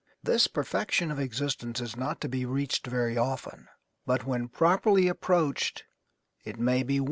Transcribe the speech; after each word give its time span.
This 0.23 0.47
perfection 0.47 1.11
of 1.11 1.19
existence 1.19 1.79
is 1.79 1.95
not 1.95 2.21
to 2.21 2.27
be 2.27 2.43
reached 2.43 2.87
very 2.87 3.19
often; 3.19 3.67
but 4.03 4.25
when 4.25 4.47
properly 4.47 5.07
approached 5.07 5.83
it 6.43 6.57
may 6.57 6.81
be 6.81 6.97
won. 6.99 6.99